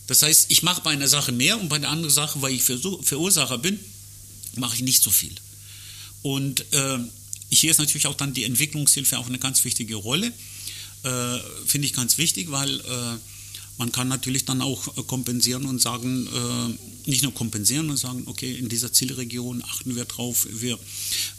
[0.05, 2.63] Das heißt, ich mache bei einer Sache mehr und bei einer anderen Sache, weil ich
[2.63, 3.79] Verursacher bin,
[4.55, 5.35] mache ich nicht so viel.
[6.21, 6.99] Und äh,
[7.49, 10.31] hier ist natürlich auch dann die Entwicklungshilfe auch eine ganz wichtige Rolle.
[11.03, 13.17] Äh, Finde ich ganz wichtig, weil äh,
[13.77, 18.23] man kann natürlich dann auch äh, kompensieren und sagen, äh, nicht nur kompensieren und sagen,
[18.25, 20.77] okay, in dieser Zielregion achten wir drauf, wir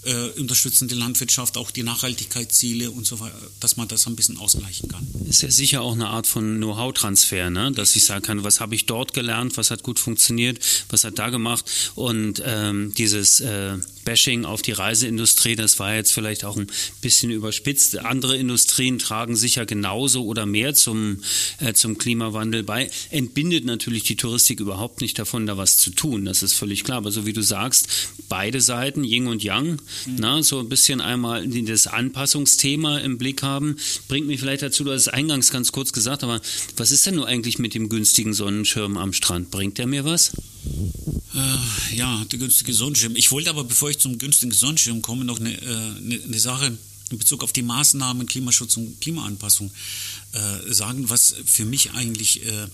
[0.05, 4.39] äh, unterstützen die Landwirtschaft, auch die Nachhaltigkeitsziele und so weiter, dass man das ein bisschen
[4.39, 5.07] ausgleichen kann.
[5.29, 7.73] Ist ja sicher auch eine Art von Know-how-Transfer, ne?
[7.73, 11.19] dass ich sagen kann, was habe ich dort gelernt, was hat gut funktioniert, was hat
[11.19, 13.77] da gemacht und ähm, dieses äh,
[14.09, 16.69] Bashing auf die Reiseindustrie, das war jetzt vielleicht auch ein
[17.03, 17.99] bisschen überspitzt.
[17.99, 21.21] Andere Industrien tragen sicher genauso oder mehr zum,
[21.59, 22.91] äh, zum Klimawandel bei.
[23.11, 26.25] Entbindet natürlich die Touristik überhaupt nicht davon, da was zu tun.
[26.25, 26.99] Das ist völlig klar.
[26.99, 27.89] Aber so wie du sagst,
[28.31, 29.73] beide Seiten, Yin und Yang,
[30.07, 30.17] mhm.
[30.19, 33.77] na, so ein bisschen einmal das Anpassungsthema im Blick haben,
[34.09, 36.41] bringt mich vielleicht dazu, du hast es eingangs ganz kurz gesagt, aber
[36.77, 39.51] was ist denn nur eigentlich mit dem günstigen Sonnenschirm am Strand?
[39.51, 40.33] Bringt der mir was?
[41.35, 43.17] Äh, ja, der günstige Sonnenschirm.
[43.17, 46.79] Ich wollte aber, bevor ich zum günstigen Sonnenschirm komme, noch eine, äh, eine, eine Sache
[47.11, 49.71] in Bezug auf die Maßnahmen Klimaschutz und Klimaanpassung
[50.33, 52.67] äh, sagen, was für mich eigentlich äh,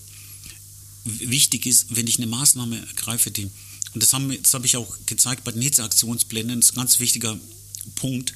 [1.05, 3.45] wichtig ist, wenn ich eine Maßnahme ergreife, die,
[3.93, 6.99] und das, haben, das habe ich auch gezeigt bei den Hitzeaktionsplänen, das ist ein ganz
[6.99, 7.37] wichtiger
[7.95, 8.33] Punkt,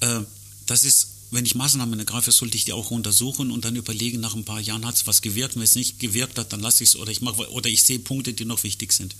[0.00, 0.20] äh,
[0.66, 4.34] das ist wenn ich Maßnahmen ergreife, sollte ich die auch untersuchen und dann überlegen, nach
[4.34, 5.56] ein paar Jahren hat es was gewirkt.
[5.56, 7.98] Wenn es nicht gewirkt hat, dann lasse ich es oder ich mache oder ich sehe
[7.98, 9.14] Punkte, die noch wichtig sind.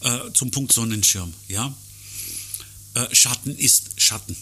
[0.00, 1.74] Äh, zum Punkt Sonnenschirm, ja.
[2.94, 4.36] Äh, Schatten ist Schatten.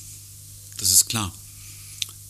[0.79, 1.35] Das ist klar.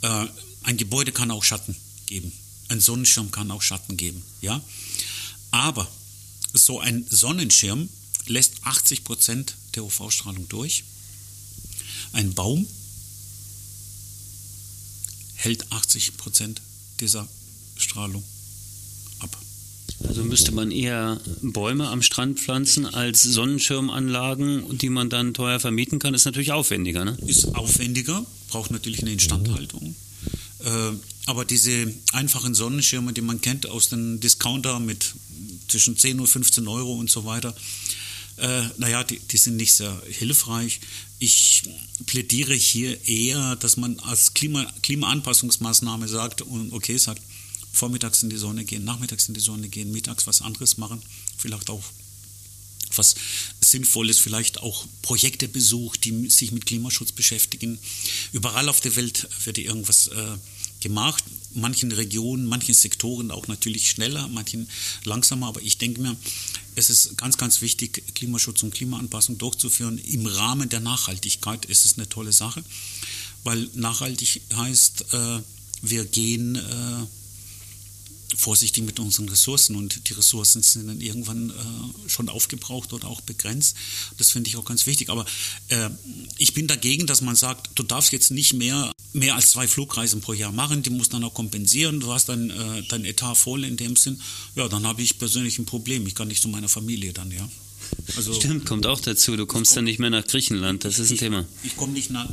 [0.03, 0.27] Äh,
[0.65, 2.33] ein Gebäude kann auch Schatten geben.
[2.69, 4.61] Ein Sonnenschirm kann auch Schatten geben, ja.
[5.51, 5.89] Aber
[6.53, 7.89] so ein Sonnenschirm
[8.27, 10.85] lässt 80 Prozent der UV-Strahlung durch.
[12.13, 12.67] Ein Baum
[15.35, 16.61] hält 80 Prozent
[17.01, 17.29] dieser
[17.77, 18.25] Strahlung
[19.21, 19.37] ab.
[20.07, 25.99] Also müsste man eher Bäume am Strand pflanzen als Sonnenschirmanlagen, die man dann teuer vermieten
[25.99, 27.05] kann, ist natürlich aufwendiger.
[27.05, 27.17] Ne?
[27.27, 29.97] Ist aufwendiger, braucht natürlich eine Instandhaltung.
[30.61, 30.93] Äh,
[31.27, 35.15] aber diese einfachen Sonnenschirme, die man kennt aus den Discounter mit
[35.69, 37.55] zwischen 10 und 15 Euro und so weiter,
[38.39, 40.81] äh, naja, die, die sind nicht sehr hilfreich.
[41.19, 41.65] Ich
[42.07, 47.23] plädiere hier eher, dass man als Klima, Klimaanpassungsmaßnahme sagt, okay, sagt,
[47.73, 51.03] vormittags in die Sonne gehen, nachmittags in die Sonne gehen, mittags was anderes machen,
[51.37, 51.83] vielleicht auch
[52.97, 53.15] was
[53.61, 57.79] Sinnvolles, vielleicht auch Projekte besucht, die sich mit Klimaschutz beschäftigen.
[58.33, 60.37] Überall auf der Welt wird irgendwas äh,
[60.81, 61.25] gemacht.
[61.55, 64.69] Manchen Regionen, manchen Sektoren auch natürlich schneller, manchen
[65.05, 65.49] langsamer.
[65.49, 66.17] Aber ich denke mir,
[66.75, 71.69] es ist ganz, ganz wichtig, Klimaschutz und Klimaanpassung durchzuführen im Rahmen der Nachhaltigkeit.
[71.69, 72.63] Es ist eine tolle Sache,
[73.45, 75.41] weil nachhaltig heißt, äh,
[75.83, 77.07] wir gehen äh,
[78.37, 83.21] vorsichtig mit unseren Ressourcen und die Ressourcen sind dann irgendwann äh, schon aufgebraucht oder auch
[83.23, 83.77] begrenzt.
[84.17, 85.09] Das finde ich auch ganz wichtig.
[85.11, 85.25] Aber
[85.69, 85.91] äh,
[86.37, 90.21] ich bin dagegen, dass man sagt, du darfst jetzt nicht mehr, mehr als zwei Flugreisen
[90.21, 93.65] pro Jahr machen, die musst dann auch kompensieren, du hast dann äh, dein Etat voll
[93.65, 94.21] in dem Sinn.
[94.55, 96.07] Ja, dann habe ich persönlich ein Problem.
[96.07, 97.49] Ich kann nicht zu meiner Familie dann, ja.
[98.17, 99.37] Also, Stimmt, kommt auch dazu.
[99.37, 100.85] Du kommst komm, dann nicht mehr nach Griechenland.
[100.85, 101.47] Das ist ein ich, Thema.
[101.63, 102.29] Ich komme nicht, nach,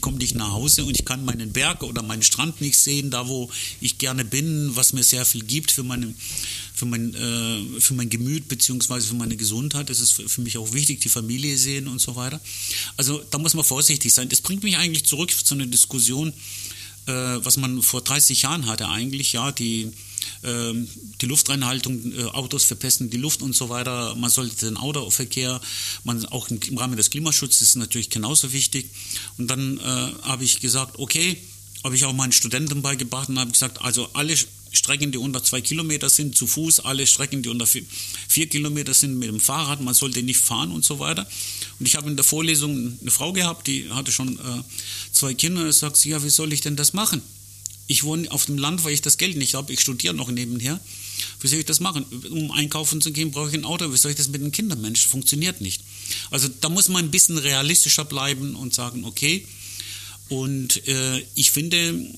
[0.00, 3.28] komm nicht nach Hause und ich kann meinen Berg oder meinen Strand nicht sehen, da
[3.28, 6.14] wo ich gerne bin, was mir sehr viel gibt für, meine,
[6.74, 9.00] für, mein, äh, für mein Gemüt bzw.
[9.00, 9.90] für meine Gesundheit.
[9.90, 12.40] Das ist für, für, mich auch wichtig, die Familie sehen und so weiter.
[12.96, 14.28] Also da muss man vorsichtig sein.
[14.28, 16.32] Das bringt mich eigentlich zurück zu einer Diskussion,
[17.06, 19.32] äh, was man vor 30 Jahren hatte eigentlich.
[19.32, 19.90] Ja, die
[21.20, 24.14] die Luftreinhaltung, äh, Autos verpesten die Luft und so weiter.
[24.14, 25.60] Man sollte den Autoverkehr,
[26.04, 28.90] man auch im Rahmen des Klimaschutzes ist natürlich genauso wichtig.
[29.38, 31.36] Und dann äh, habe ich gesagt, okay,
[31.84, 34.36] habe ich auch meinen Studenten beigebracht und habe gesagt, also alle
[34.72, 37.82] Strecken, die unter zwei Kilometer sind, zu Fuß, alle Strecken, die unter vier,
[38.28, 41.26] vier, Kilometer sind, mit dem Fahrrad, man sollte nicht fahren und so weiter.
[41.78, 44.62] Und ich habe in der Vorlesung eine Frau gehabt, die hatte schon äh,
[45.12, 47.22] zwei Kinder, und sagt sie, ja, wie soll ich denn das machen?
[47.86, 49.72] Ich wohne auf dem Land, weil ich das Geld nicht habe.
[49.72, 50.80] Ich studiere noch nebenher.
[51.40, 52.04] Wie soll ich das machen?
[52.30, 53.92] Um einkaufen zu gehen, brauche ich ein Auto.
[53.92, 54.80] Wie soll ich das mit den Kindern?
[54.80, 55.82] Mensch, funktioniert nicht.
[56.30, 59.46] Also da muss man ein bisschen realistischer bleiben und sagen, okay.
[60.28, 62.12] Und äh, ich finde,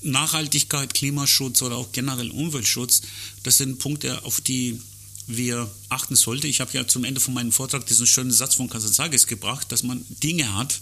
[0.00, 3.02] Nachhaltigkeit, Klimaschutz oder auch generell Umweltschutz,
[3.42, 4.80] das sind Punkte, auf die
[5.26, 6.46] wir achten sollten.
[6.46, 9.82] Ich habe ja zum Ende von meinem Vortrag diesen schönen Satz von Kazantzakis gebracht, dass
[9.82, 10.80] man Dinge hat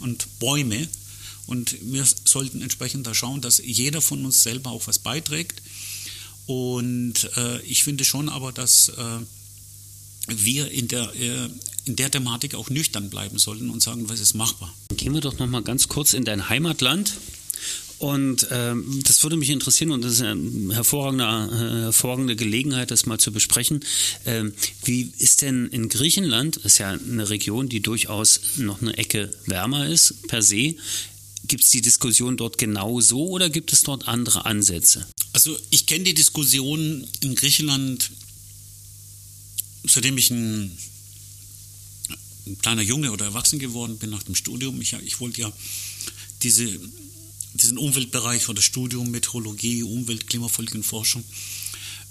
[0.00, 0.88] und Bäume
[1.48, 5.62] und wir sollten entsprechend da schauen, dass jeder von uns selber auch was beiträgt.
[6.46, 9.02] Und äh, ich finde schon aber, dass äh,
[10.28, 11.48] wir in der, äh,
[11.86, 14.74] in der Thematik auch nüchtern bleiben sollten und sagen, was ist machbar.
[14.94, 17.14] Gehen wir doch noch mal ganz kurz in dein Heimatland.
[17.98, 23.06] Und ähm, das würde mich interessieren und das ist eine hervorragende, äh, hervorragende Gelegenheit, das
[23.06, 23.80] mal zu besprechen.
[24.24, 24.52] Ähm,
[24.84, 29.32] wie ist denn in Griechenland, das ist ja eine Region, die durchaus noch eine Ecke
[29.46, 30.76] wärmer ist per se,
[31.48, 35.06] gibt es die Diskussion dort genau so oder gibt es dort andere Ansätze?
[35.32, 38.10] Also ich kenne die Diskussion in Griechenland,
[39.84, 40.76] seitdem ich ein,
[42.46, 44.80] ein kleiner Junge oder erwachsen geworden bin nach dem Studium.
[44.80, 45.52] Ich, ich wollte ja
[46.42, 46.78] diese
[47.54, 51.24] diesen Umweltbereich oder Studium, Meteorologie, Umwelt, Klimafolgenforschung.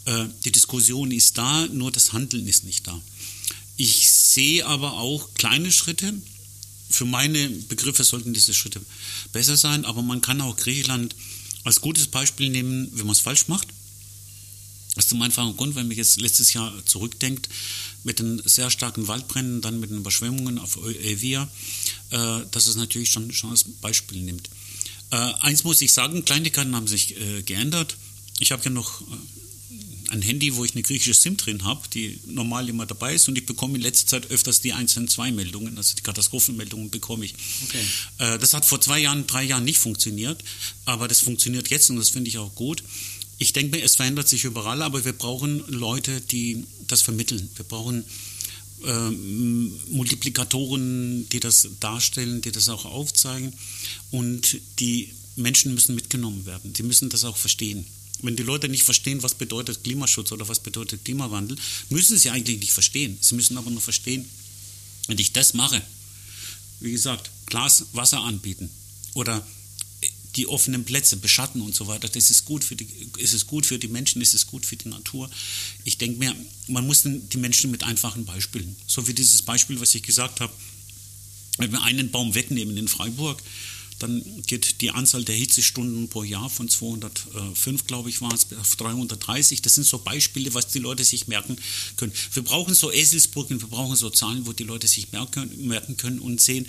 [0.06, 3.02] Äh, die Diskussion ist da, nur das Handeln ist nicht da.
[3.78, 6.13] Ich sehe aber auch kleine Schritte.
[6.89, 8.82] Für meine Begriffe sollten diese Schritte
[9.34, 11.15] besser sein, aber man kann auch Griechenland
[11.63, 13.67] als gutes Beispiel nehmen, wenn man es falsch macht.
[14.95, 17.50] Das ist zum einfachen Grund, wenn man jetzt letztes Jahr zurückdenkt,
[18.04, 21.47] mit den sehr starken Waldbränden, dann mit den Überschwemmungen auf Evia,
[22.10, 24.50] äh, dass es natürlich schon, schon als Beispiel nimmt.
[25.12, 27.97] Äh, eins muss ich sagen, Kleinigkeiten haben sich äh, geändert.
[28.39, 29.06] Ich habe ja noch äh,
[30.10, 33.38] ein Handy, wo ich eine griechische SIM drin habe, die normal immer dabei ist und
[33.38, 37.36] ich bekomme in letzter Zeit öfters die 112-Meldungen, also die Katastrophenmeldungen bekomme ich.
[37.65, 37.84] Okay.
[38.20, 40.43] Äh, das hat vor zwei Jahren, drei Jahren nicht funktioniert,
[40.86, 42.84] aber das funktioniert jetzt und das finde ich auch gut.
[43.38, 47.50] Ich denke mir, es verändert sich überall, aber wir brauchen Leute, die das vermitteln.
[47.56, 48.04] Wir brauchen
[48.84, 49.10] äh,
[49.89, 53.54] Multiplikatoren, die das darstellen, die das auch aufzeigen.
[54.12, 56.74] Und die Menschen müssen mitgenommen werden.
[56.74, 57.86] Die müssen das auch verstehen.
[58.22, 61.58] Wenn die Leute nicht verstehen, was bedeutet Klimaschutz oder was bedeutet Klimawandel,
[61.90, 63.18] müssen sie eigentlich nicht verstehen.
[63.22, 64.28] Sie müssen aber nur verstehen,
[65.08, 65.82] wenn ich das mache,
[66.80, 68.70] wie gesagt, Glas Wasser anbieten
[69.14, 69.46] oder
[70.36, 73.66] die offenen Plätze beschatten und so weiter, das ist gut für die, ist es gut
[73.66, 75.30] für die Menschen, ist es gut für die Natur.
[75.84, 76.36] Ich denke mir,
[76.68, 80.54] man muss die Menschen mit einfachen Beispielen, so wie dieses Beispiel, was ich gesagt habe,
[81.58, 83.42] wenn wir einen Baum wegnehmen in Freiburg,
[84.00, 88.76] dann geht die Anzahl der Hitzestunden pro Jahr von 205, glaube ich, war es, auf
[88.76, 89.62] 330.
[89.62, 91.58] Das sind so Beispiele, was die Leute sich merken
[91.96, 92.14] können.
[92.32, 96.40] Wir brauchen so Eselsbrücken, wir brauchen so Zahlen, wo die Leute sich merken, können und
[96.42, 96.68] sehen.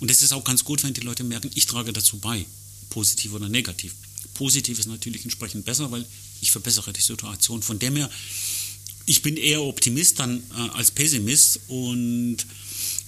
[0.00, 2.46] Und es ist auch ganz gut, wenn die Leute merken, ich trage dazu bei
[2.90, 3.94] positiv oder negativ.
[4.34, 6.06] Positiv ist natürlich entsprechend besser, weil
[6.40, 7.62] ich verbessere die Situation.
[7.62, 8.10] Von dem her,
[9.06, 12.38] ich bin eher Optimist dann äh, als Pessimist und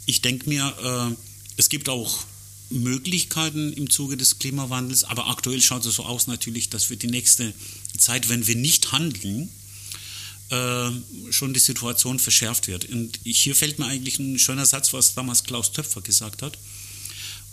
[0.07, 1.17] ich denke mir, äh,
[1.57, 2.25] es gibt auch
[2.71, 7.07] Möglichkeiten im Zuge des Klimawandels, aber aktuell schaut es so aus natürlich, dass für die
[7.07, 7.55] nächste
[7.99, 9.49] Zeit, wenn wir nicht handeln,
[10.51, 10.91] äh,
[11.31, 12.85] schon die Situation verschärft wird.
[12.87, 16.59] Und hier fällt mir eigentlich ein schöner Satz, was damals Klaus Töpfer gesagt hat.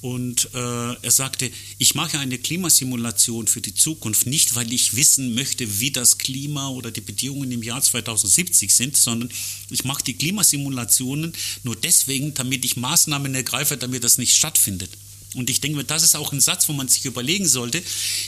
[0.04, 5.34] Und äh, er sagte, ich mache eine Klimasimulation für die Zukunft nicht, weil ich wissen
[5.34, 9.32] möchte, wie das Klima oder die Bedingungen im Jahr 2070 sind, sondern
[9.69, 11.32] ich mache die Klimasimulationen
[11.63, 14.89] nur deswegen, damit ich Maßnahmen ergreife, damit das nicht stattfindet.
[15.33, 17.81] Und ich denke mir, das ist auch ein Satz, wo man sich überlegen sollte,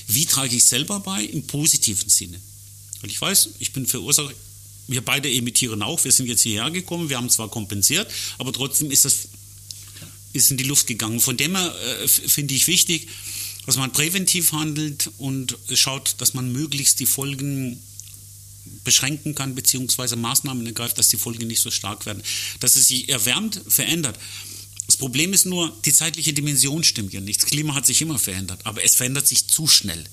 [0.07, 2.39] wie trage ich selber bei im positiven Sinne.
[3.01, 4.31] Weil ich weiß, ich bin Verursacher,
[4.87, 8.91] wir beide emittieren auch, wir sind jetzt hierher gekommen, wir haben zwar kompensiert, aber trotzdem
[8.91, 9.27] ist das
[10.33, 11.19] ist in die Luft gegangen.
[11.21, 13.07] Von dem her äh, finde ich wichtig,
[13.65, 17.81] dass man präventiv handelt und schaut, dass man möglichst die Folgen
[18.83, 22.21] beschränken kann, beziehungsweise Maßnahmen ergreift, dass die Folgen nicht so stark werden.
[22.59, 24.19] Dass es sich erwärmt, verändert.
[24.86, 27.41] Das Problem ist nur, die zeitliche Dimension stimmt ja nicht.
[27.41, 30.04] Das Klima hat sich immer verändert, aber es verändert sich zu schnell.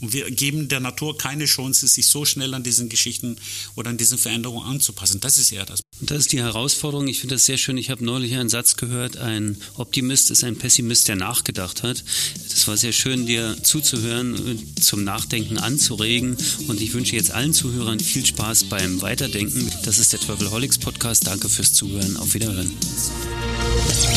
[0.00, 3.36] Und wir geben der Natur keine Chance, sich so schnell an diesen Geschichten
[3.74, 5.20] oder an diesen Veränderungen anzupassen.
[5.20, 5.80] Das ist eher das.
[6.00, 7.08] Das ist die Herausforderung.
[7.08, 7.76] Ich finde das sehr schön.
[7.76, 12.04] Ich habe neulich einen Satz gehört, ein Optimist ist ein Pessimist, der nachgedacht hat.
[12.48, 16.36] Das war sehr schön, dir zuzuhören, zum Nachdenken anzuregen.
[16.68, 19.70] Und ich wünsche jetzt allen Zuhörern viel Spaß beim Weiterdenken.
[19.84, 21.26] Das ist der Travelholics Podcast.
[21.26, 22.16] Danke fürs Zuhören.
[22.16, 22.72] Auf Wiederhören.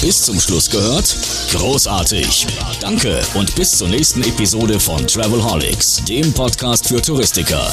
[0.02, 1.16] Bis zum Schluss gehört?
[1.52, 2.48] Großartig.
[2.80, 5.71] Danke und bis zur nächsten Episode von Travelholics,
[6.10, 7.72] dem Podcast für Touristiker.